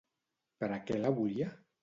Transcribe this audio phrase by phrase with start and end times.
[0.63, 1.53] Per a què la volia?